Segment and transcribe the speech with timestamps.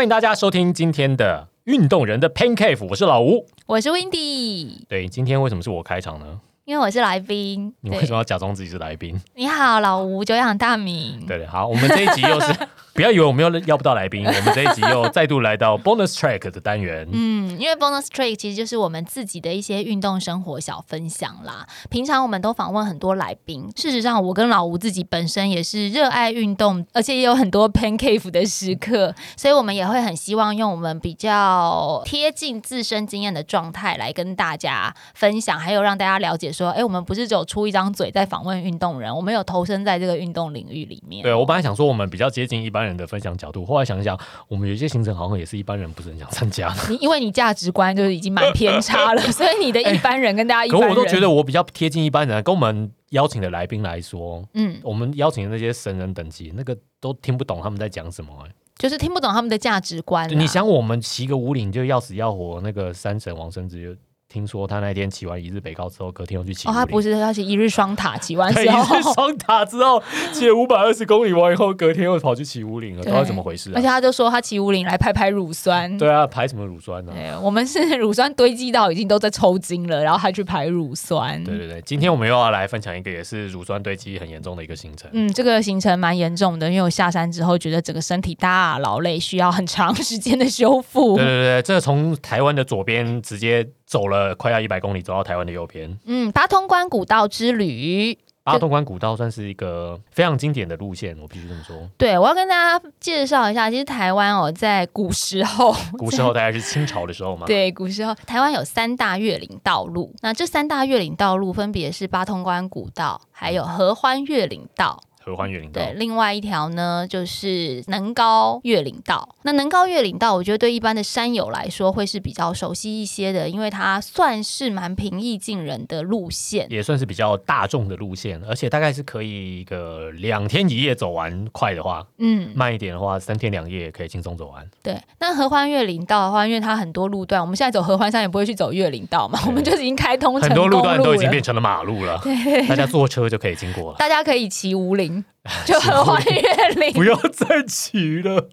[0.00, 3.46] 欢迎大家收听今天的运动人的 Pain Cave 我是老吴。
[3.66, 6.40] 我是 Windy，对，今天为什么是我开场呢？
[6.70, 7.74] 因为我是来宾。
[7.80, 9.20] 你为什么要假装自己是来宾？
[9.34, 11.18] 你好，老吴，久仰大名。
[11.26, 12.54] 对对，好，我们这一集又是。
[12.92, 17.08] 不要以为我们又要不到来宾，我们这一集又再度来到 bonus track 的单元。
[17.12, 21.66] 嗯，因为 bonus track 其实就是我们自己的一些运动生活小分享啦。
[21.88, 41.22] 平常我们都访问很多来宾，事实上我跟老吴自己本身也是热爱运动，而且也有很多 pancake 的时刻，所以我们也会很希望用我们比较贴近自身经验的状态来跟大家分享，还有让大家了解说，哎，我们不是只有出一张嘴在访问运动人，我们有投身在这个运动领域里面。
[41.22, 42.80] 对我本来想说我们比较接近一般。
[42.80, 46.74] 人的分享角度，后来想想，我们有些行程好像也是一般人不是很想参加。
[46.88, 52.42] 你因为你价值观就是已经蛮偏差了， 所以你的一般人跟大家，可我都觉得我比较贴近一般人。
[52.42, 58.32] 跟我们邀请的来宾来说，嗯，我们邀请的那些神人等级，那个都听不懂他们在讲什么，
[58.78, 60.26] 就是听不懂他们的价值观。
[60.30, 63.96] 你想，我们骑个五岭就要死要活，那个山神王生子。
[64.32, 66.68] 听说他那天骑完一日北高之后，隔天又去骑。
[66.68, 70.00] 哦，他不是他是一日双塔，骑完之后， 一日双塔之后
[70.32, 73.72] 骑五百二十公里完以后，隔天又跑去骑五岭了，到底怎么回事？
[73.74, 75.98] 而且他就说他骑五岭来排排乳酸。
[75.98, 77.12] 对啊，排什么乳酸呢？
[77.42, 81.42] 我们是乳酸堆积到已经都在抽筋了，然后还去排乳酸。
[81.42, 85.10] 对对对，今天我们又要来分享一个也是乳酸堆积很严重的一个行程。
[85.12, 91.16] 嗯，这个行程蛮严重的，因为我下山之后觉得整个身体大劳累，需要很长时间的修复。
[91.16, 93.66] 对对对，这从台湾的左边直接。
[93.90, 95.98] 走了快要一百公里，走到台湾的右边。
[96.06, 98.18] 嗯，八通关古道之旅。
[98.42, 101.76] 八通关古道算是一个非常经典的路线，我必须这么说。
[101.98, 107.46] 对，我要跟大家介绍一下，其实台湾哦，在古时候， 古时候大概是清朝的时候嘛。
[107.46, 115.00] 对，古时候台湾有三大越岭道路，那这三大越岭道路分别是八通关古道，还有合欢越岭道。
[115.24, 119.28] 合欢越岭道，对，另外一条呢就是能高越岭道。
[119.42, 131.30] 那能高越岭道，我觉得对一般的山友来说会是比较熟悉一些的，因为它算是蛮平易近人的路线，也算是比较大众的路线，而且大概是可以一个两天一夜走完。
[131.52, 134.66] 快的话，嗯，慢一点的话，三天两夜可以轻松走完。
[134.82, 145.19] 对，那合欢越岭道的话，因为它很多路段，我们现在走合欢山也不会去走越岭道嘛，我们就已经开通很多路段都已经变成了马路了， 对，大家坐车就可以经过了，大家可以骑无岭。
[145.64, 148.48] 就合欢月岭，不要再骑了。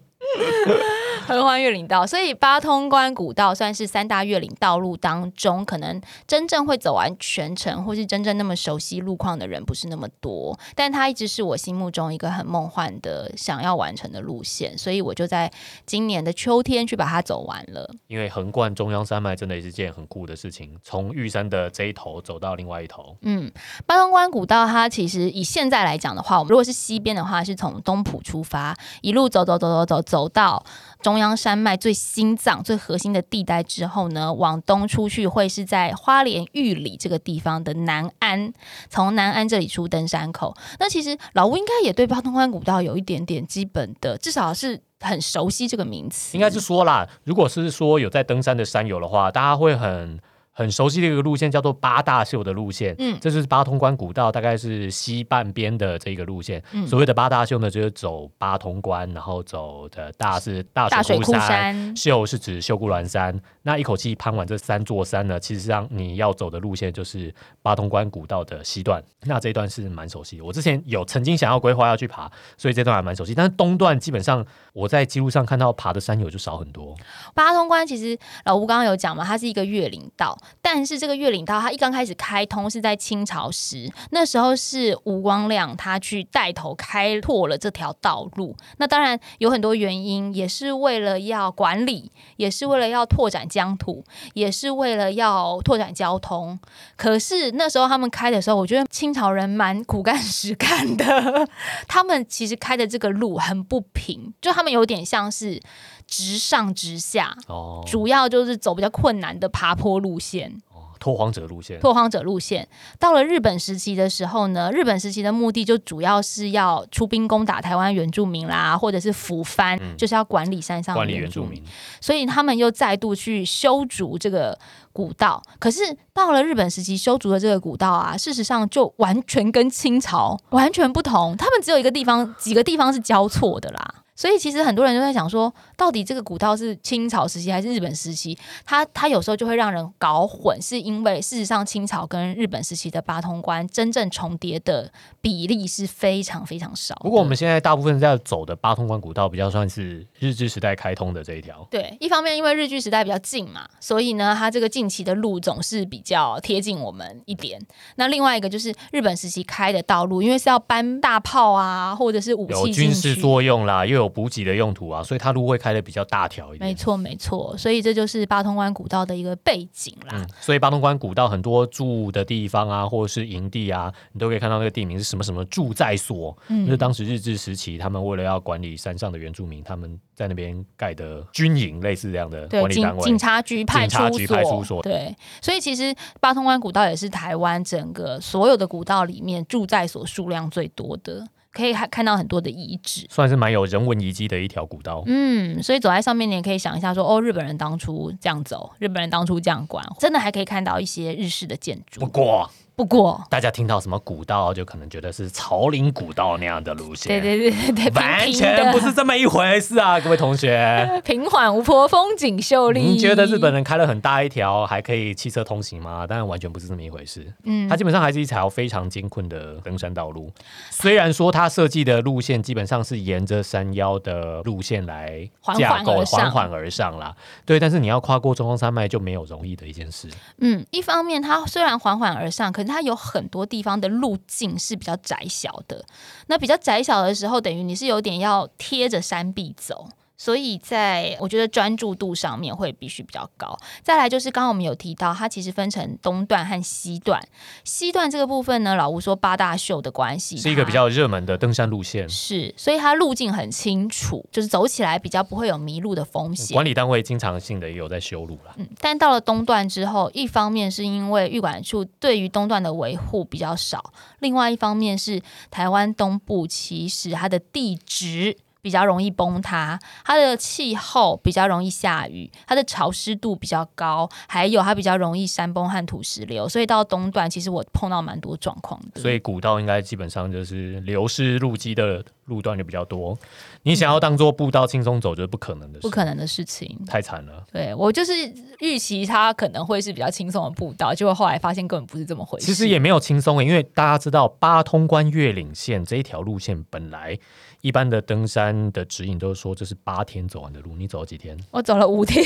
[1.28, 10.58] 合欢越岭道， 所以八通关古道算是三大越岭道路当中，可能真正会走完全程，或是真正那么熟悉路况的人不是那么多。
[10.74, 15.52] 但它一直是我心目中一个很梦幻的想要完成的路线，所以我就在
[15.84, 17.90] 今年的秋天去把它走完了。
[18.06, 23.16] 因为横贯中央山脉真的也是件很酷的事情，从玉山的这一头走到另外一头。
[23.22, 23.52] 嗯，
[23.84, 30.64] 八通关古道它其实以现在来讲的话，我们如果是西边的话，是从东浦出发，一路走走走走走走到。
[31.00, 38.52] 中央山脉最心脏、最核心的地带之后呢，往东出去会是在花莲玉里这个地方的南安，
[38.88, 40.56] 从南安这里出登山口。
[40.78, 46.36] 那其实老吴应该也对八通关古道有一点点基本的，至少是很熟悉这个名词。
[46.36, 50.18] 应该是说啦，如果是说有在登山的山友的话，大家会很。
[50.58, 56.60] 很熟悉的一个路线叫做八大秀的路线，嗯，这就是八通关古道，大概是西半边的这个路线。
[56.84, 63.40] 所谓的八大秀呢，就是走八通关，然后走的大是大水库山，秀是指秀姑峦山。
[63.62, 67.32] 那一口气攀完这三座山呢，其实上你要走的路线就是
[67.62, 69.00] 八通关古道的西段。
[69.22, 73.32] 那这一段是蛮熟悉，我之前有曾经想要规划要去爬，所以这段还蛮熟悉。
[73.32, 76.96] 但是东段基本上我在记录上看到爬的山友就少很多。
[77.32, 80.36] 八通关其实老吴刚刚有讲嘛，它是一个越岭道。
[80.60, 88.54] 但是这个越岭道，它一刚开始开通是在清朝时，那时候是吴光亮他去带头开拓了这条道路。
[88.76, 94.04] 那当然有很多原因，也是为了要管理，也是为了要拓展疆土，
[94.34, 96.58] 也是为了要拓展交通。
[96.96, 101.48] 可是那时候他们开的时候，我觉得清朝人蛮苦干实干的。
[101.88, 105.60] 他们其实开的这个路很不平，就他们有点像是。
[106.08, 112.66] 直上直下，哦，主要就是走比较困难的爬坡路线，哦，拓荒者路线，拓荒者路线。
[112.98, 121.62] 到了日本时期的时候呢，日本时期的目的就主要是要出兵攻打台湾原住民啦，或者是抚番，就是要管理山上管理原住民。
[122.00, 124.58] 所以他们又再度去修筑这个
[124.94, 125.42] 古道。
[125.58, 131.36] 可是到了日本时期修筑的这个古道啊，事实上就完全跟清朝完全不同。
[131.36, 133.94] 他们只有一个地方，几个地方是交错的啦。
[134.18, 138.36] 所以其实很多人都在想说，到底这个古道是清朝时期还是日本时期？
[138.64, 146.96] 它它有时候就会让人搞混，是因为事实上清朝跟日本时期的八通关真正重叠的比例是非常非常少。
[146.96, 151.64] 不过我们现在大部分在走的八通关古道比较算是日治时代开通的这一条。
[151.70, 157.64] 对，一方面因为日据时代比较近嘛，所以呢，它这个近期的路总是比较贴近我们一点。
[157.94, 164.07] 那另外一个就是日本时期开的道路，因为是要搬大炮啊，或者是武器有军事作用啦，又有。
[164.08, 166.68] 补给的用途啊，所以它路会开的比较大条一点。
[166.68, 170.10] 没错，没错，所以这就是八通关古道的一个背景啦。
[170.12, 176.36] 嗯，所以八通关古道很多住的地方啊，或者是营地啊，你都可以看到那个地名是什么什么住在所。
[176.48, 183.02] 嗯，就是当时日治时期，他们为了要管理山上的原住民，他们在那边盖的军营，类似这样的管理单位。
[183.02, 184.82] 警察局、派出所。
[184.82, 191.26] 对，所以其实八通关古道也是台湾整个所有的古道里面住在所数量最多的。
[191.52, 195.02] 可以看看到很多的遗址，算是蛮有人文遗迹的一条古道。
[195.06, 202.00] 嗯，所以走在上面，你也可以想一下，说哦，日本人当初这样走，日本人当初这样管，真的还可以看到一些日式的建筑。
[202.00, 202.50] 不过。
[202.78, 207.08] 不过，大家听到什么古道，就可能觉得是朝林古道那样的路线。
[207.08, 211.02] 对对对对，完全不是这么一回事啊，各位同学。
[211.04, 212.80] 平缓无坡，风景秀丽。
[212.80, 216.06] 你觉得日本人开了很大一条，还可以汽车通行吗？
[216.06, 217.26] 当然完全不是这么一回事。
[217.42, 220.30] 嗯，它基本上还是一条非常艰困的登山道路。
[220.70, 227.12] 虽然说它设计的路线基本上是沿着山腰的路线来架构，缓缓而上啦。
[227.44, 230.06] 对，但是你要跨过中央山脉就没有容易的一件事。
[230.38, 235.84] 嗯，一方面它虽然缓缓而上，可它有很多地方的路径是比较窄小的，
[236.26, 239.88] 那比较窄小的时候，等于你是有点要贴着山壁走。
[240.18, 243.56] 所以，在我觉得专注度上面会必须比较高。
[243.82, 247.22] 再来就是刚刚我们有提到，它其实分成东段和西段。
[247.64, 256.52] 西段这个部分呢，老吴说八大秀的关系是一个比较热门的登山路线，是，所以它路径很清楚，就是走起来比较不会有迷路的风险。
[256.52, 258.54] 管理单位经常性的也有在修路了。
[258.56, 268.36] 嗯，但到了东段之后，一方面是因为预管处对于东段的维护比较少，另外一方面是台湾东部其实它的地质。
[268.60, 279.00] 比较容易崩塌，它的气候比较容易下雨，它的潮湿度比较高，还有它比较容易山崩和土石流，所以到东段其实我碰到蛮多状况的。
[279.00, 283.16] 所以古道应该基本上就是流失路基的路段就比较多，
[283.62, 287.44] 你想要当做步道轻松走就是不可能的，不可能的事情，太惨了。
[287.52, 288.12] 对我就是
[288.60, 292.46] 预期它可能会是比较轻松的步道，结果后来发现根本不是这么回事。
[292.46, 297.18] 其实也没有轻松，因为大家知道八通关越岭线这一条路线本来。
[297.60, 301.36] 一般的登山的指引都是说这是八天走完的路，你走了几天？
[301.50, 302.24] 我走了五天。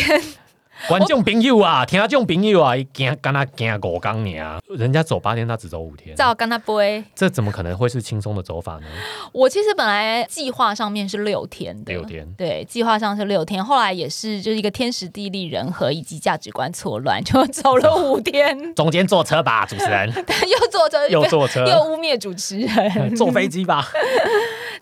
[0.88, 6.16] 观众朋友啊，听下这种朋友啊，一惊跟他惊五缸年啊，人家走八天，他只走五天。
[6.16, 8.86] 照跟他背，这怎么可能会是轻松的走法呢？
[9.32, 18.74] 我其实本来计划上面是六天的，六天，对，计划上是六天，后来也是就是一个天时地利人和以及价值观错乱， 就走了五天。
[18.74, 20.08] 中间坐车吧，主持人。
[20.16, 23.12] 又坐车，又坐车，又污蔑主持人。
[23.14, 23.86] 坐飞机吧。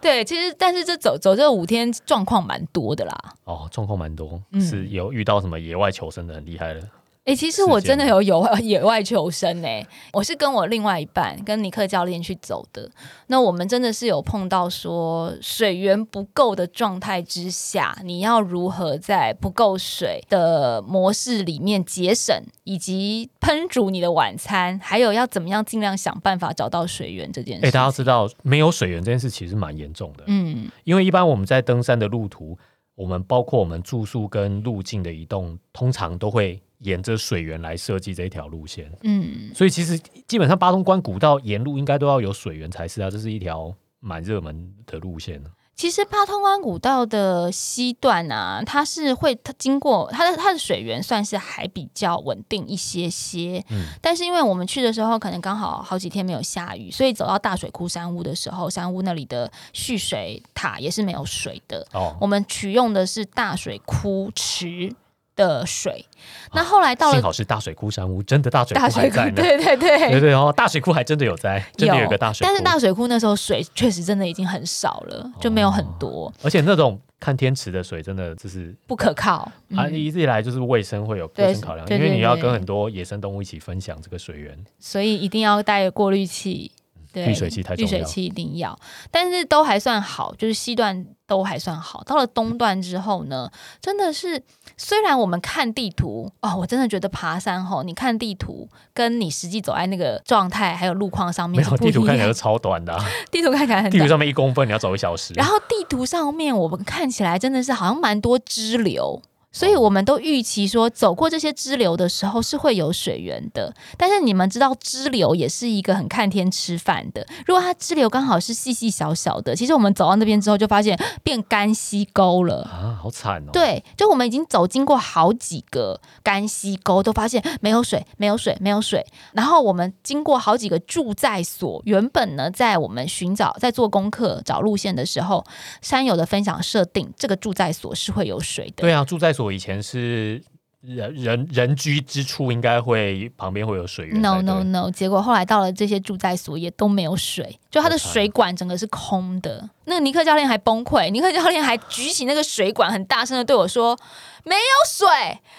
[0.00, 3.14] 对，其实但是这走走这五天状况蛮多的啦。
[3.44, 6.80] 哦，状况蛮多，是有遇到什么野外求生的很厉害的。
[7.26, 9.68] 哎，其实我真的有有 野外求生呢。
[10.14, 12.90] 我是跟我另外一半跟尼克教练去走的。
[13.26, 27.66] 那我们真的是有碰到说水源不够的状态之下，你要如何在不够水的模式里面节省，以及烹煮你的晚餐，还有要怎么样尽量想办法找到水源这件事。
[27.66, 30.24] 哎，大家知道没有水源这件事其实蛮严重的。
[30.26, 32.58] 嗯，因为一般我们在登山的路途，
[32.94, 36.60] 我们包括我们住宿跟路径的移动，通常都会。
[36.80, 45.42] 沿着水源来设计这一条路线，嗯，所以其实基本上八通关古道沿路应该都要有水源才是啊，这是一条蛮热门的路线
[45.76, 62.14] 其实八通关古道的西段啊，它是会它经过它的它的水源算是还比较稳定一些些，嗯，但是因为我们去的时候可能刚好好几天没有下雨，所以走到大水库山屋的时候，山屋那里的蓄水塔也是没有水的哦。
[62.20, 64.94] 我们取用的是大水库池。
[65.36, 66.04] 的水，
[66.52, 70.10] 那后来到了，幸好是大水库山屋，真的大水库还在呢，对 对对。
[70.10, 86.72] 对对哦，大水库还真的有在，真的有个大水库，但是大水库那时候水确实真的已经很少了，就没有很多，而且那种看天池的水真的就是不可靠，啊，一直以来就是卫生会有卫生考量，因为你要跟很多野生动物一起分享这个水源，所以一定要带过滤器。
[87.12, 87.90] 对，滤水器太重要。
[87.90, 88.78] 滤水器一定要，
[89.10, 92.02] 但是都还算好，就是西段都还算好。
[92.04, 93.50] 到了东段之后呢，
[93.80, 94.42] 真的是
[94.76, 102.96] 虽然我们看地图哦，我真的觉得爬山吼，你看地图跟你实际走在那个状态还有路况上面，没有地图看起来超短的，
[103.30, 109.22] 地图看起来 很地图上面一公分你要走一小时，然后地图上面我们看起来真的是好像蛮多支流。
[109.52, 113.74] 所以我们都预期说，走过这些支流的时候是会有水源的。
[113.96, 117.26] 但是你们知道，支流也是一个很看天吃饭的。
[117.44, 123.50] 如果它支流刚好是细细小小的，其实我们走到那边之后，就发现变干溪沟了啊，好惨哦！
[123.52, 129.04] 对，就我们已经走经过好几个干溪沟，都发现没有水，没有水，没有水。
[129.32, 135.44] 然后我们经过好几个住在所，原本呢，在我们寻找、在做功课、找路线的时候，
[135.82, 138.82] 山友的分享设定，这个住在所是会有水的。
[138.82, 139.39] 对啊，住在所。
[139.40, 140.42] 我以前是
[140.82, 144.20] 人人人居之处，应该会旁边会有水源。
[144.22, 149.68] No No No，结果后来到了这些住宅所也都没有水，就它的水管整个是空的。
[149.84, 153.98] 那个尼克教练还崩溃，尼克教练还举起那个水管，很大声的对我说
[154.44, 155.06] ：“没有水，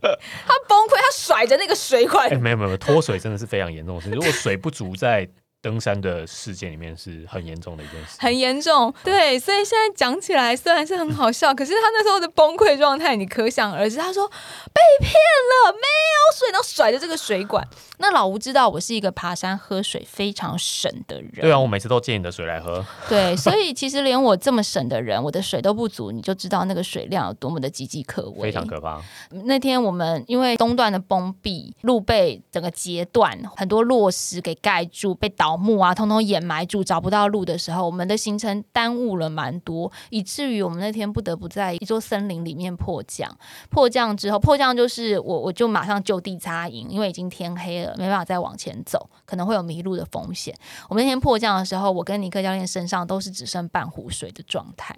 [0.46, 2.28] 他崩溃，他甩着那个水管。
[2.28, 4.10] 哎，没有没有，脱水真的是非常严重的事。
[4.10, 5.28] 如果水不足在。
[5.62, 8.92] 登山的事件里面是很严重的一件事，很严重。
[9.04, 13.96] 对，所以现在讲起来虽然是很好笑，可是他那时候的崩溃状态，你可想而知。
[13.96, 17.66] 他说被骗了，没有水，然后甩着这个水管。
[17.98, 22.82] 那老吴知道我是一个爬山喝水非常省的人，对啊，我每次都借你的水来喝。
[23.10, 28.98] 对，所以其实连我这么省的人，我的水都不足，你就知道那个水量有多么的岌岌可危，非常可怕。
[29.44, 43.28] 那天我们因为东段的崩壁，路被整个截断，很多落石给盖住，被倒草木啊，通通掩埋住，找不到路的时候，我们的行程耽误了蛮多，以至于我们那天不得不在一座森林里面迫降。
[43.68, 47.92] 迫降之后，迫降就是我我就马上就地扎营，因为已经天黑了。
[47.98, 50.54] 没办法再往前走，可能会有迷路的风险。
[50.88, 54.94] 我们那天迫降的时候，我跟尼克教练身上都是只剩半壶水的状态。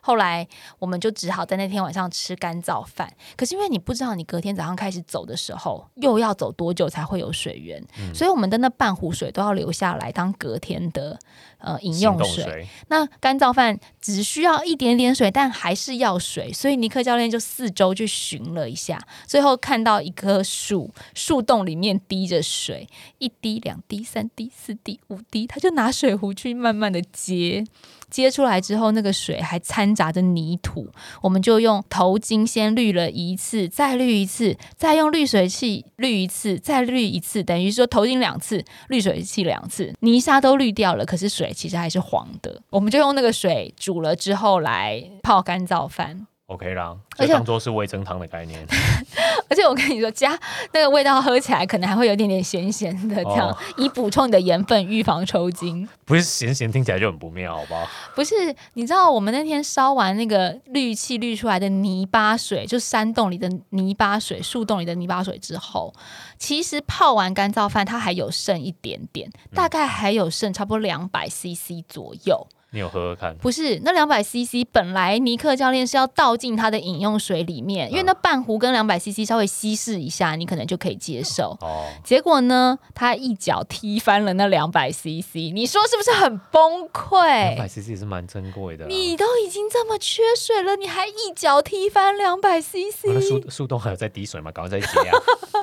[0.00, 0.44] 后来
[0.80, 3.08] 我们就只好在那天晚上吃干燥饭。
[3.36, 7.80] 可是因为你不知道你隔天早上开始走的时候又要走多久才会有水源，
[8.12, 11.18] 所以我们的那半壶水都要留下来当隔天的。
[11.64, 27.64] 呃，饮用水，那干燥饭只需要一点点水，但还是要水，所以尼克教练就四周去寻了一下，最后看到一棵树，树洞里面滴着水，一滴、两滴、三滴、四滴、五滴，他就拿水壶去慢慢的接。
[28.12, 30.86] 接出来之后，那个水还掺杂着泥土，
[31.22, 42.60] 我们就用头巾先滤了一次，再滤一次，再用滤水器滤一次，再滤一次，等于说头巾两次，滤水器两次，泥沙都滤掉了，可是水其实还是黄的。
[42.68, 46.26] 我们就用那个水煮了之后来泡干燥饭。
[46.52, 48.66] OK 啦，就当做是味增汤的概念。
[49.48, 50.38] 而且我跟你说，加
[50.72, 55.86] 那个味道喝起来可能还会有点点咸咸的，这样以补充你的盐分，预防抽筋。
[56.06, 57.86] 不是咸咸听起来就很不妙，好不好？
[58.14, 58.34] 不是，
[58.74, 65.92] 你知道我们那天烧完那个氯气滤出来的泥巴水，就山洞里的泥巴水、树洞里的泥巴水之后，
[66.38, 72.46] 其实泡完干燥饭它还有剩一点点，大概还有剩差不多两百 CC 左右。
[72.72, 73.36] 你有喝喝看？
[73.36, 81.56] 不是，那两百 CC 本来尼克教练是要倒进他的饮用水里面，因为那半壶跟两百 CC 稍微稀释一下，你可能就可以接受。
[81.60, 81.86] 哦。
[82.02, 87.26] 结果呢，他一脚踢翻了那两百 CC，你说是不是很崩溃？
[87.26, 88.86] 两百 CC 是蛮珍贵的。
[88.86, 93.20] 你都已经这么缺水了，你还一脚踢翻两百 CC？
[93.20, 94.50] 树树洞还有在滴水吗？
[94.50, 95.18] 赶快再接啊！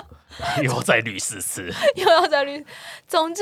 [0.63, 2.65] 又再滤四次， 又要再滤。
[3.07, 3.41] 总之，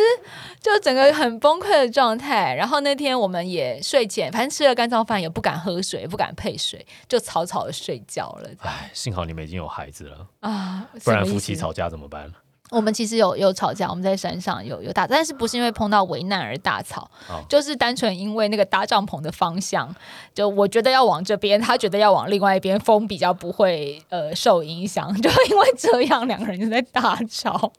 [0.62, 2.56] 就整个很崩溃的状态。
[2.56, 8.50] 然后那天我们也睡前，反正吃了干燥饭，也不敢喝水，也不敢配水，就草草的睡觉了。
[8.60, 12.32] 哎，幸好你们已经有孩子了啊，不然夫妻吵架怎么办？
[12.70, 17.10] 我们其实有有吵架，我们在山上有有打，但是不是因为碰到危难而大吵，
[17.48, 19.94] 就是单纯因为那个搭帐篷的方向，
[20.34, 27.72] 就我觉得要往这边，他觉得要往另外一边，风比较不会呃受影响， 就因为这样两个人就在大吵。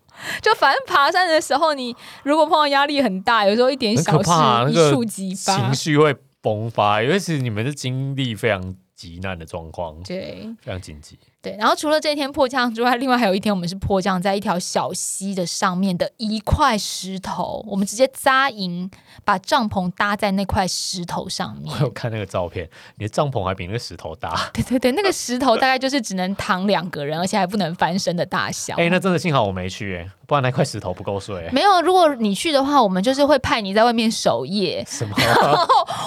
[0.43, 4.31] 就反正爬山的时候，你如果碰到压力很大，有时候一点小事
[4.73, 11.19] 一触即发，情绪会崩发，尤其是你们是经历非常急难的状况，对，非常紧急。
[11.41, 18.91] 对，然后除了这一天迫降之外，另外还有一天我们是迫降在一条小溪的上面的一块石头，我们直接扎营，
[19.25, 21.73] 把帐篷搭在那块石头上面。
[21.73, 24.51] 我有看那个照片，你的帐篷还比那个石头大。
[24.53, 28.75] 对对对，那个石头大概就是只能躺两个人，而且还不能翻身的大小。
[28.83, 31.49] 哎，那真的幸好我没去，不然那块石头不够睡。
[31.51, 34.85] 没有，如果你去的话，我们就是会派你在外面守夜。
[34.87, 35.17] 什么？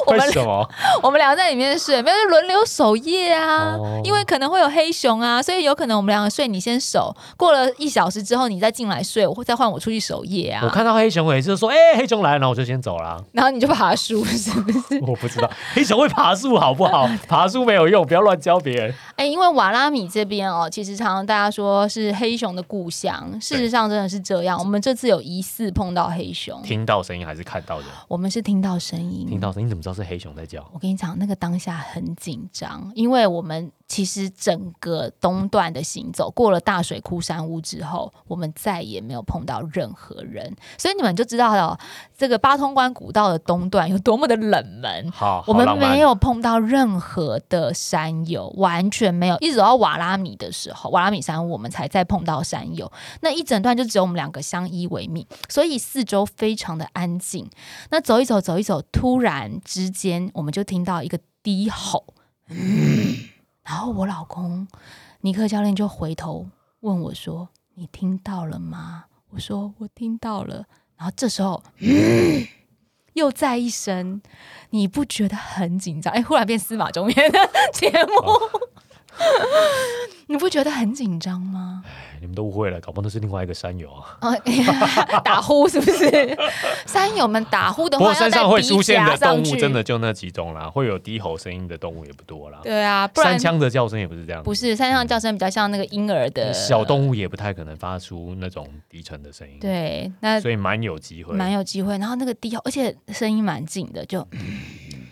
[0.05, 0.69] 为什么？
[1.01, 5.19] 我们两个在里面睡，没有轮流守夜啊，因为可能会有黑熊。
[5.19, 10.61] 啊，所以有可能我们两个睡你先守，过了一小时之后你再进来睡，我会再换我出去守夜啊。
[10.63, 13.19] 我看到黑熊，我也是说，哎，黑熊来了，然后我就先走了。
[13.31, 14.99] 然后你就爬树，是不是？
[15.01, 17.09] 我不知道黑熊会爬树好不好？
[17.27, 18.93] 爬树没有用，不要乱教别人。
[19.15, 24.59] 哎，因为瓦拉米这边哦，其实常常大家说是黑熊的故乡，事实上真的是这样。
[24.59, 27.85] 我们这次有疑似碰到黑熊，听到声音还是看到的？
[28.07, 30.69] 我们是听到声音，听到声音怎么知道是黑熊在叫？
[30.73, 33.71] 我跟你讲，那个当下很紧张，因为我们。
[33.91, 41.77] 其实整个东段的行走过了大水库山屋之后，我们再也没有碰到任何人，所以你们就知道了
[42.17, 45.11] 这个八通关古道的东段有多么的冷门。
[45.11, 52.89] 好，我们没有碰到任何的山友，完全没有，一直到瓦拉米的时候，瓦拉米山屋我们才再碰到山友。
[53.19, 57.49] 那一整段就只有我们两个相依为命，所以四周非常的安静。
[57.89, 62.05] 那走一走，走一走，突然之间我们就听到一个低吼。
[63.63, 64.67] 然后我老公
[65.21, 66.47] 尼克教练就回头
[66.81, 70.65] 问我说：“你听到了吗？”我说：“我听到了。”
[70.97, 71.63] 然后这时候
[73.13, 74.21] 又再一声，
[74.71, 76.13] 你不觉得很紧张？
[76.13, 78.70] 哎，忽然变司马中原的节目。
[80.27, 81.83] 你不觉得很紧张吗？
[82.21, 84.31] 你们都误会了，搞不好那是另外一个山友啊！
[85.25, 86.37] 打呼是不是？
[86.85, 92.59] 山友们打呼的话，山上会出现的动物真的就那几种啦，会有低吼声音的动物也不多啦。
[92.63, 94.41] 对啊，山枪的叫声也不是这样。
[94.43, 99.57] 不是山上叫声比较像那个婴儿的小动物，也不太可能发出那种低沉的声音。
[99.59, 101.97] 对，那所以蛮有机会，蛮有机会。
[101.97, 104.25] 然后那个低吼，而且声音蛮近的，就。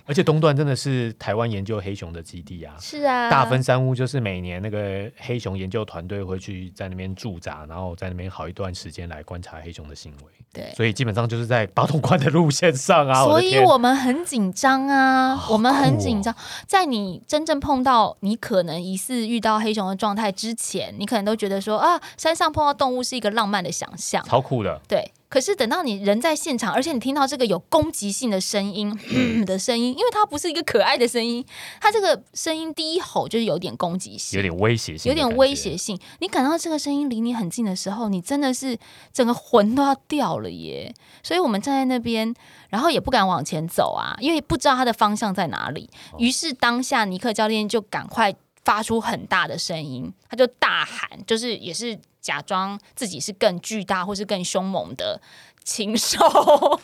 [0.09, 2.73] 而且东段真的是台湾研究黑熊的基地啊！
[2.79, 10.31] 是啊，大分山屋就是每年那个黑熊研究团队会去在那边驻扎，然后在那边好一段时间来观察黑熊的行为。
[10.51, 13.23] 对，所以基本上就是在八通关的路线上啊。
[13.23, 16.35] 所以我们很紧张啊，我们很紧张。
[16.65, 24.81] 在你真正碰到你可能疑似遇到黑熊的状态之前，你可能都觉得说啊，山上碰到动物是一个浪漫的想象，超酷的。
[24.87, 25.11] 对。
[25.29, 28.91] 可是等到你人在现场，而且你听到这个有攻击性的声音
[29.45, 31.45] 的声音，因为它不是一个可爱的声音，
[31.79, 35.99] 它这个声音第一吼就是有点攻击性，有点威胁性，有点威胁性。
[36.19, 38.77] 你感到这个声音离你很近的时候，你真的是
[39.13, 40.93] 整个魂都要掉了耶！
[41.21, 42.33] 所以我们站在那边，
[42.69, 45.89] 然后也不敢往前走啊，因为不知道它的方向在哪里。
[46.17, 51.99] 于是当下尼克教练就赶快发出很大的声音，他就大喊，就是也是。
[52.21, 55.19] 假装自己是更巨大或是更凶猛的
[55.63, 56.19] 禽兽，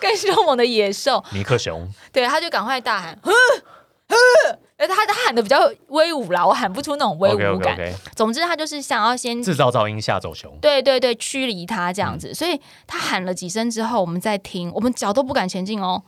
[0.00, 1.24] 更凶猛的野兽。
[1.32, 3.30] 尼克熊，对，他就赶快大喊，呵
[4.08, 7.78] 呵，而他他喊的比较威武啦，我喊不出那种威武感。
[8.16, 12.34] 总之，他就是想要先制造噪音吓走熊，对对对，驱离他这样子。
[12.34, 16.02] 所以他喊了几声之后，我们再听，我们脚都不敢前进哦。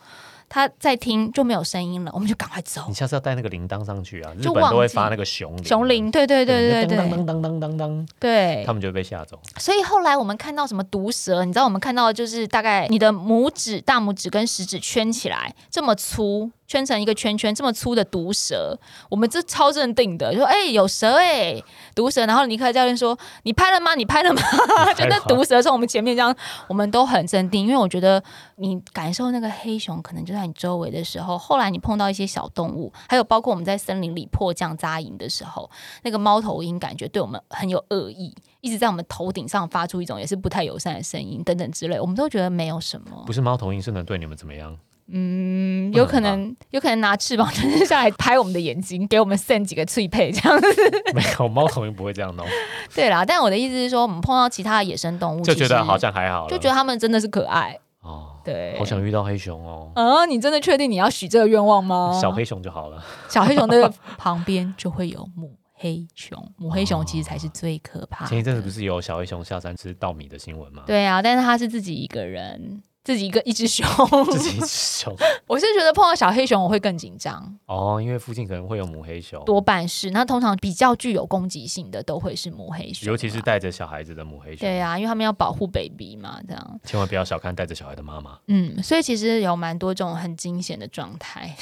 [0.48, 2.84] 他在听就没有声音了，我们就赶快走。
[2.88, 4.32] 你下次要带那个铃铛上去啊！
[4.38, 9.40] 日本都会发那个熊铃，熊铃，对对对对对，当当当当当当，对，他们就会被吓走。
[9.58, 16.50] 所以后来我们看到什么毒蛇，你知道我们看到就是大概你的拇指、大拇指跟食指圈起来这么粗。
[16.68, 18.78] 圈成一个圈圈，这么粗的毒蛇，
[19.08, 21.60] 我们这超镇定的，说：“哎，有蛇哎，
[21.94, 23.94] 毒蛇。”然后尼克教练说：“你拍了吗？
[23.94, 24.40] 你拍了吗？”
[24.94, 26.32] 就那毒蛇从我们前面这样，
[26.68, 28.22] 我们都很镇定，因为我觉得
[28.56, 35.70] 你感受那个黑熊可能就在你周围的时候，后来你碰到一些小动物，还有包括我们在森林里迫降扎营的时候，
[36.02, 43.24] 那个猫头鹰感觉对我们很有恶意，一直在我们头顶上发出一种也是不太友善的声音等等之类，我们都觉得没有什么。
[43.24, 44.76] 不是猫头鹰是能对你们怎么样？
[45.10, 50.66] 嗯，有可能，有可能拿翅膀就是下来拍我们的眼睛，给我们 send 几个脆配这样子。
[51.14, 52.46] 没有，猫头鹰不会这样弄。
[52.94, 58.36] 对啦，但我的意思是说，我们碰到其他的野生动物，就觉得好像还好，就觉得它们真的是可爱哦。
[58.44, 59.90] 对，好想遇到黑熊哦。
[59.94, 62.18] 啊，你真的确定你要许这个愿望吗？
[62.20, 63.02] 小黑熊就好了。
[63.28, 68.26] 小黑熊的旁边就会有母黑熊，母黑熊其实才是最可怕。
[68.26, 70.82] 前一阵子不是有小黑熊下山吃稻米的新闻吗？
[70.86, 72.82] 对啊，但是它是自己一个人。
[73.08, 73.86] 自己一个一只熊，
[74.30, 75.16] 自己一只熊，
[75.48, 77.42] 我是觉得碰到小黑熊我会更紧张。
[77.64, 86.80] 哦，因为附近可能会有母黑熊，多半是那通常比较具有攻击性的都会是母黑熊，尤其是带着小孩子的母黑熊，对啊，因为他们要保护 baby 嘛，这样。
[86.84, 91.56] 千万不要小看带着小孩的妈妈，嗯，所以其实有蛮多这种很惊险的状态，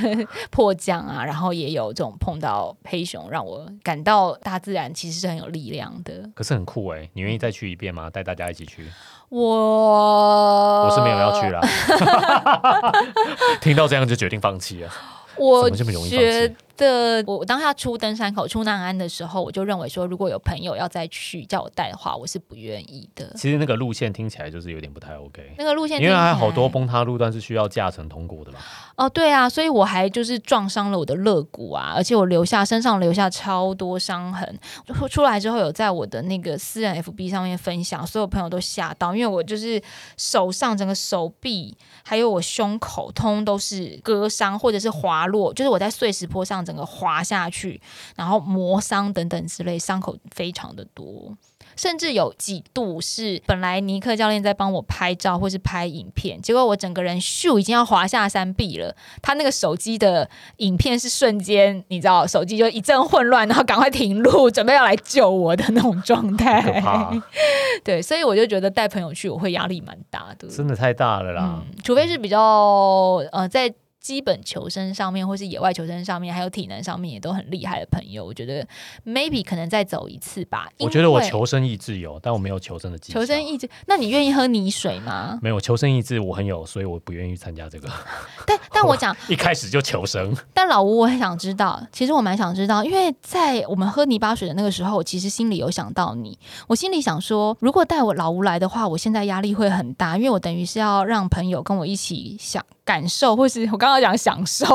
[0.52, 8.10] 迫降啊，然后也有这种碰到黑熊，让我感到大自然其实是很有力量的，可是很酷哎，你愿意再去一遍吗？
[8.10, 8.86] 带大家一起去。
[9.30, 11.60] 我我是没有要去了，
[13.60, 14.90] 听到这样就决定放弃了。
[15.36, 23.32] 我觉得我当下出登山口、出南安的时候，我就认为说，如果有朋友要再去叫我带的话，我是不愿意的。
[23.36, 25.54] 其实那个路线听起来就是有点不太 OK。
[25.58, 28.58] 那个路线，因为还有好多崩塌路段是需要驾乘通过的嘛。
[28.96, 34.58] 哦，对啊，所以我还就是撞伤了我的肋骨啊，而且我留下身上留下超多伤痕。
[35.08, 39.80] 出来之后有在我的那个私人 FB 上面分享，所有朋友都吓到，因为我就是
[40.16, 47.80] 手上整个手臂还有我胸口通都是割伤或者是滑落，就是我在碎石坡上整个滑下去，
[48.14, 51.36] 然后磨伤等等之类，伤口非常的多。
[51.76, 58.94] 甚至有几度是本来尼克教练在帮我拍照或是拍影片，结果我整个人咻已经要滑下山壁了。
[59.20, 60.28] 他那个手机的
[60.58, 66.80] 影片是瞬间，你知道，手机就一阵混乱，然后赶快停录，准备要来救我的那种状态。
[67.82, 71.62] 对，所以我就觉得带朋友去我会压力蛮大的，真的太大了啦。
[71.82, 72.40] 除非是比较
[73.32, 73.74] 呃在。
[74.00, 78.66] 基本求生上面，或是野外求生上面，还有体能上面也都很厉害的朋友，我觉得
[79.04, 80.68] maybe 可能再走一次吧。
[80.78, 85.38] 我觉得我求生意志有，但我没有求生的技求生意志，那你愿意喝泥水吗？
[85.42, 87.88] 没有求生意志，我很有，所以我不愿意参加这个。
[88.46, 90.34] 但但我讲 一开始就求生。
[90.54, 96.38] 但老吴，我很想知道，其实我蛮想知道，因为在我们喝泥巴水的那个时候，我其实心里有想到你。
[96.68, 102.64] 我心里想说，如果带我老吴来的话，我现在压力会很大，因为我等于是要让朋友跟我一起想。
[102.90, 104.66] 感受，或是我刚刚讲享受，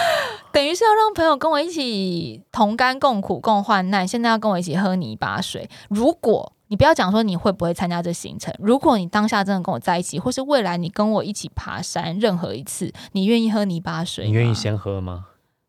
[0.52, 4.06] 等于是要让朋友跟我一起同甘共苦共患难。
[4.06, 5.66] 现在要跟我一起喝泥巴水。
[5.88, 14.26] 如果你不要讲说你会不会参加这行程，如果你当下真的跟我在一起，或是未来你跟我一起爬山，任何一次，你愿意喝泥巴水？
[14.26, 15.24] 你愿意先喝吗？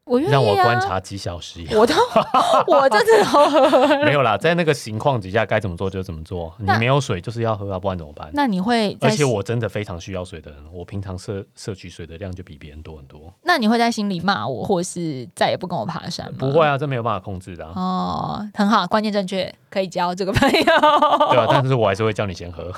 [0.07, 1.93] 我让我观察几小时，我都
[2.67, 6.53] 我就知道没有啦，在那个情况底下该怎么做就怎么做。
[6.59, 8.29] 你没有水就是要喝啊，不然怎么办？
[8.33, 8.95] 那你会？
[9.01, 13.33] 而且我真的非常需要水的人，我平常摄摄取水的量就比别人多很多。
[13.43, 16.37] 那你会在心里骂我，或是再也不跟我爬山吗？
[16.39, 17.65] 不会啊，这没有办法控制的。
[17.65, 20.63] 哦，很好，关键正确，可以交这个朋友。
[21.31, 22.71] 对啊，但是我还是会叫你先喝，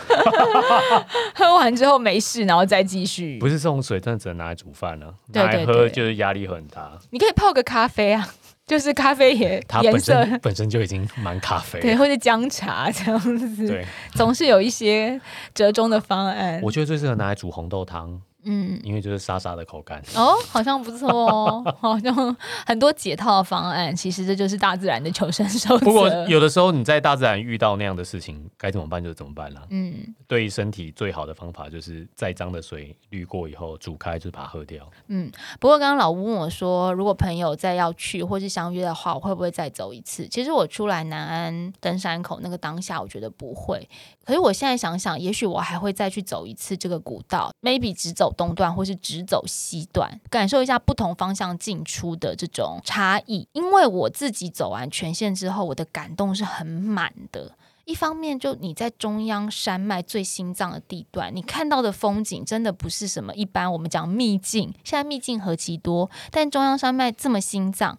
[1.36, 3.38] 喝完之后没事，然后再继续。
[3.40, 6.92] 不是这种水，真的只能拿来煮饭了，拿来喝就是压力很大。
[7.20, 8.28] 可以泡个咖啡啊，
[8.66, 13.20] 就是咖啡也它本身本身就已经蛮咖啡，对，或者姜茶这样
[13.56, 15.20] 子，对，总是有一些
[15.54, 16.60] 折中的方案。
[16.64, 18.22] 我觉得最适合拿来煮红豆汤。
[18.52, 22.36] 嗯，因为就是沙沙的口感哦，好像不错哦，好像
[22.66, 25.86] 很多解套的方案，其实这就是大自然的求生守则。
[25.86, 29.62] 不过有的时候你在大自然遇到那样的事情，该怎么办就怎么办了。
[29.70, 29.94] 嗯，
[30.28, 34.90] 对身体最好的方法就是再脏的水滤过以后煮开就把它喝掉。
[35.10, 40.28] 嗯，不过刚刚老吴问我说，如果朋友再要去或是相约的话，我会不会再走一次？
[40.28, 43.88] 其实我出来南安登山口那个当下，我觉得不会。
[44.26, 48.34] 可是我现在想想，也许我还会再去走一次这个古道，maybe 只走。
[48.40, 53.46] 东段或是直走西段，感受一下不同方向进出的这种差异。
[53.52, 57.58] 因为我自己走完全线之后，我的感动是很满的。
[57.84, 63.70] 一方面，就你在中央山脉最心脏的地段，你看到的风景真的不是什么一般。
[63.70, 67.98] 我们讲秘境，现在秘境何其多，但中央山脉这么心脏，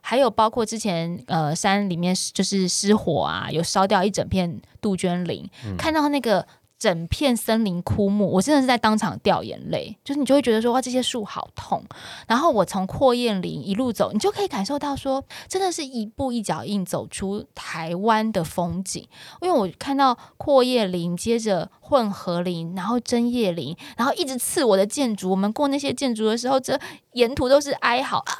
[0.00, 6.46] 还有包括之前呃山里面就是失火啊，有烧掉一整片杜鹃林，看到那个。
[6.82, 9.96] 整片森林枯木，我真的是在当场掉眼泪。
[10.02, 11.80] 就是你就会觉得说，哇，这些树好痛。
[12.26, 19.06] 然后我从阔叶林一路走，你就可以感受到说，真的是一步一脚印走出台湾的风景。
[19.40, 25.30] 因为我看到阔叶林，接着混合林，然后针叶林，然后一直刺我的建筑。
[25.30, 26.76] 我们过那些建筑的时候，这
[27.12, 28.34] 沿途都是哀嚎啊，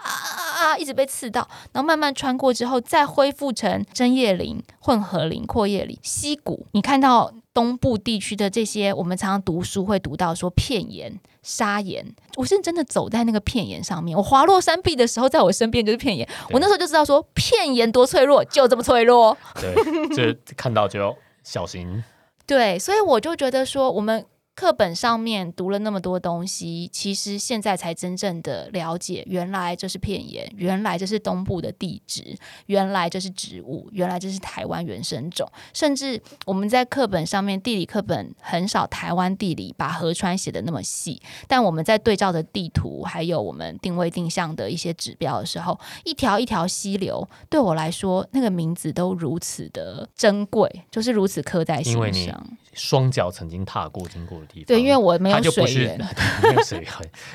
[0.76, 1.48] 一直被刺到。
[1.72, 6.66] 然后慢慢穿过之后，再恢复成针叶林、混合林、阔叶林、溪谷。
[6.72, 7.32] 你看到。
[7.54, 12.02] 东部地区的这些，我们常常读书会读到说片岩、砂岩，
[12.36, 14.16] 我是真的走在那个片岩上面。
[14.16, 16.26] 我滑落山壁的时候，在我身边就是片岩。
[16.50, 19.36] 我那时候就知道说，片岩多脆弱，就这么脆弱。
[19.60, 19.74] 对，
[20.16, 22.02] 就看到就小心。
[22.46, 24.24] 对，所以我就觉得说，我们。
[24.54, 32.36] 课本上面读了那么多东西，其实现在才真正的了解，原来这是片言，原来这是东部的地质，
[32.66, 35.50] 原来这是植物，原来这是台湾原生种。
[35.72, 52.58] 甚至我们在课本上面，地理课本很少台湾地理把河川写的那么细，但我们在对照的地图，还有我们定位定向的一些指标的时候，一条一条溪流，对我来说，那个名字都如此的珍贵，就是如此刻在心上。
[52.74, 55.98] 双脚曾经踏过、经过的地方，对，因为我没有水源，
[56.42, 56.90] 没有水源，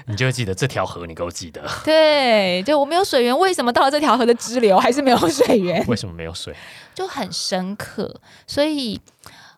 [0.06, 1.62] 你就会记得这条河，你给我记得。
[1.84, 5.84] 对，就我没有水源，为什么到了这条河的支流还是没有水源？
[5.88, 6.56] 为什么没有水？
[6.94, 9.00] 就很深刻，所以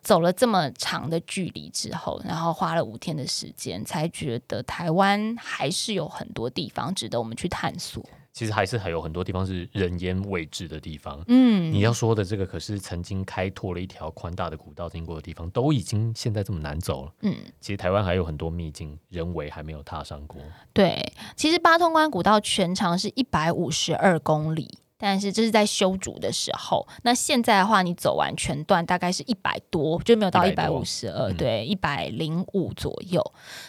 [0.02, 8.02] 走了这么长的距离之后，然后花了五天的时间，才觉得台湾还是有很多地方值得我们去探索。
[8.40, 11.22] 其实还是还有很多地方是人烟未至的地方。
[11.28, 17.12] 嗯，你要说的这个可是曾经开拓了一条宽大的古道经过的地方，都已经现在这么难走了。
[17.20, 20.40] 嗯，其实台湾还有很多秘境，人为还没有踏上过。
[20.72, 24.78] 对，其实八通关古道全长是一百五十二公里。
[24.96, 33.22] 但是这是在修筑的时候，那现在的话，你走完全段大概是一百多，就没有到一百五十二，对，一百零五左右，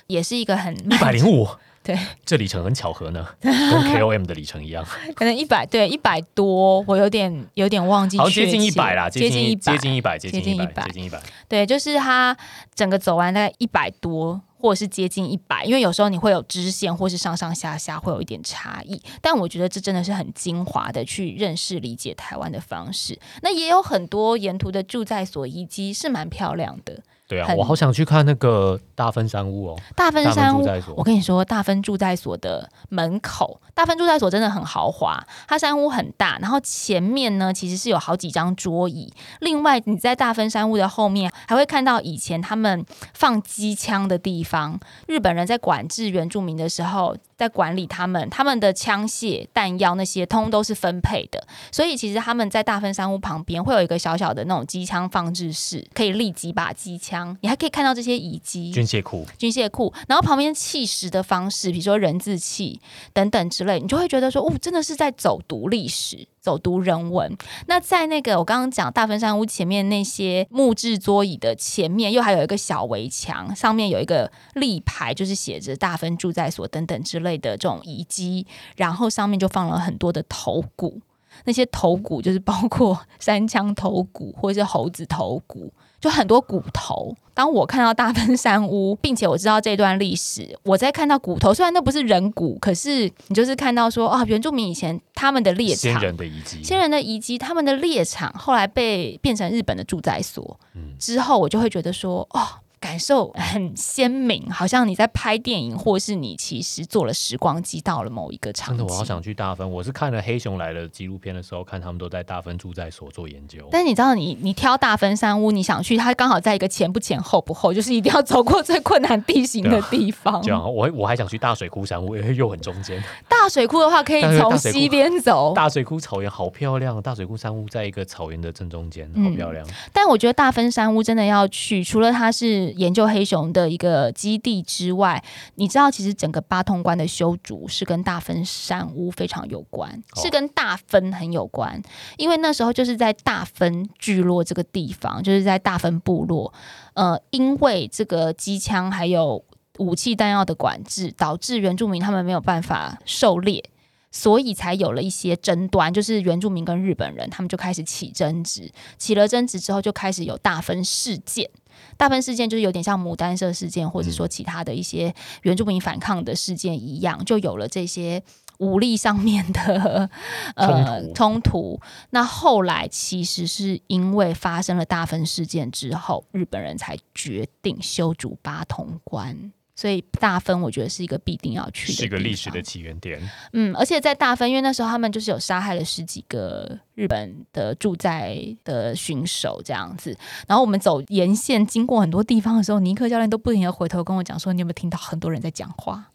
[0.08, 1.48] 也是一个很一百零五，
[1.84, 12.38] 对，这里程很巧合呢，跟 KOM 的里程一样，可能一百对一百多，我有点有点忘记，好接近一百啦，接近一接近一百，接近一百，接近一百，对，就是它
[12.76, 14.42] 整个走完大概一百多。
[14.62, 19.02] 或者是接近一百，因为有时候你会有支线，或是上上下下会有一点差异。
[19.20, 23.20] 但我觉得这真的是很精华的去认识理解台湾的方式。
[23.42, 27.02] 那也有很多沿途的住在所遗迹是蛮漂亮的。
[27.32, 29.80] 对啊，我好想去看那个大分山屋哦。
[29.96, 30.66] 大分山屋，
[30.98, 35.26] 我跟你说，大分住宅所的门口，大分住宅所真的很豪华。
[35.48, 39.14] 它山屋很大，然后前面呢其实是有好几张桌椅。
[39.40, 44.78] 另外，你在大分山屋的后面还会看到以前他们放机枪的地方。
[45.08, 47.16] 日本人在管制原住民的时候。
[47.42, 57.21] 在管理他们，他们的枪械、弹药那些通都是分配的，所以其实他们在大分山屋旁边会有一个小小的那种机枪放置室，可以立几把机枪。
[57.42, 62.80] 你还可以看到这些遗迹、军械库、军械库，然后旁边砌石的方式，比如说人字砌
[63.14, 66.28] 等等之类，你就会觉得说，哦，真的是在走读历史。
[66.42, 81.00] 走读人文，那在那个我刚刚讲大分山屋前面那些木质桌椅的前面，又还有一个小围墙，上面有一个立牌，就是写着大分住宅所等等之类的这种遗迹，然后上面就放了很多的头骨，
[81.46, 85.72] 那些头骨就是包括山枪头骨或者是猴子头骨。
[86.02, 87.16] 就很多骨头。
[87.34, 100.60] 当我看到大分山屋，并且我知道这段历史，我在看到骨头，虽然那不是人骨，可是你就是看到说啊，原住民以前他们的猎场，先人的遗迹，先人的遗迹，他们的猎场后来被变成日本的住宅所，
[101.00, 102.61] 之后我就会觉得说，哦。
[102.82, 108.80] 感受很鲜明，好像你在拍电影，或是你其实坐了时光机到了某一个场景。
[108.80, 109.72] 真的，我好想去大分。
[109.72, 113.60] 我是看了《黑熊来了》纪录片的时候，看他们都在大分住在所做研究。
[113.72, 120.42] 但是你知道，你你挑大分山屋，你想去，它刚好在一个前不前后不后，就是一定要走过最困难地形的地方。
[120.42, 123.00] 这样， 我我还想去大水库山屋，又很中间。
[123.30, 125.54] 大水库的话，可以从 西边走。
[125.54, 129.64] 大水库草原好漂亮，大水库山屋在一个草原的正中间，好漂亮。
[129.94, 133.52] 但我觉得大分山屋真的要去，除了它是研究黑熊。
[133.52, 135.22] 的一个基地之外，
[135.56, 141.82] 你知道，其实整个八通关的修筑是跟大分山屋非常有关，是跟大分很有关，
[142.18, 146.54] 因为那时候就是在大分聚落这个地方，就是在大分部落，
[146.94, 149.44] 呃，因为这个机枪还有
[149.80, 153.64] 武器弹药的管制，导致原住民他们没有办法狩猎，
[154.12, 161.50] 所以才有了一些争端，就是原住民跟日本人他们就开始起争执，起了争执之后，就开始有大分事件。
[161.98, 168.22] 大分事件就是有点像牡丹社事件，或者说其他的一些原住民反抗的事件一样，就有了这些
[168.60, 170.10] 武力上面的
[170.56, 171.80] 呃冲突。
[172.12, 179.52] 那后来其实是因为发生了大分事件之后，日本人才决定修筑八通关。
[179.82, 183.20] 所以大分我觉得是一个必定要去的，是一个历史的起源点。
[183.54, 190.16] 嗯，而且在大分，因为那时候他们就是有杀害了十几个日本的住在的巡守这样子。
[190.48, 196.10] 然后我们走沿线经过很多地方的时候，尼克教练都不停的回头跟我讲说：“你有没有听到很多人在讲话？”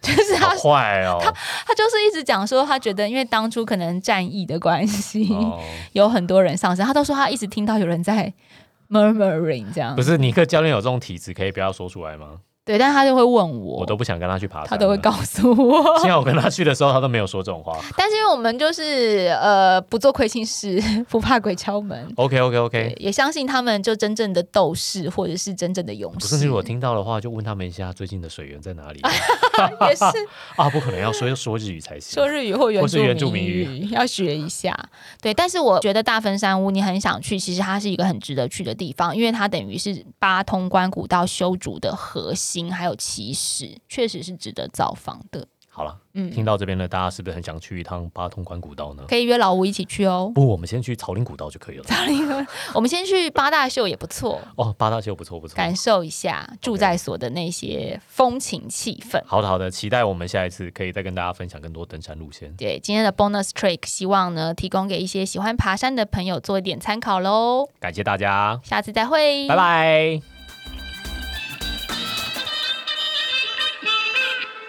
[0.02, 1.32] 就是他坏哦，他
[1.66, 5.26] 他就是一直讲说，他觉得因为当初可能战役的关系，
[5.92, 8.32] 有很多人丧生，他都说他一直听到有人在
[8.90, 9.96] murmuring 这样。
[9.96, 12.40] 不是尼克教练有这种体质，可以不要说出来吗？
[12.68, 15.82] 对，但他就会问我，我都不想跟他去爬山，他都会告诉我。
[16.00, 17.78] 幸好我跟他去的时候，他都没有说这种话。
[17.96, 20.78] 但是因为我们就是呃不做亏心事，
[21.08, 22.12] 不怕鬼敲门。
[22.16, 26.28] OK OK OK，也相信他们就真正的斗士，或者是真正的勇士。
[26.28, 29.00] 甚至，如果听到的话，就问他们一下最近的水源在哪里。
[29.88, 30.04] 也是
[30.56, 34.74] 啊，不可能要说说日语才行，说日语或原住民语要学一下。
[35.20, 42.72] 对，但是我觉得大分山屋你很想去，其实它是一个很值得去的地方，因为它等于是八通关古道修筑的核心。
[42.72, 45.46] 还有起始，确实是值得造访的。
[45.78, 49.04] 好了，嗯，听到这边呢，大家是不是很想去一趟八通关古道呢？
[49.06, 50.32] 可以约老吴一起去哦。
[50.34, 51.84] 不，我们先去草林古道就可以了。
[51.84, 52.28] 草林，
[52.74, 54.74] 我们先去八大秀也不错哦。
[54.76, 59.22] 八大秀不错不错，感受一下住在所的那些风情气氛。
[59.24, 62.52] 好的好的，期待我们下一次可以再跟大家分享更多登山路线。
[62.56, 67.68] 对，今天的 bonus trick，希望呢提供给一些喜欢爬山的朋友做一点参考喽。
[67.78, 70.37] 感谢大家，下次再会，拜拜。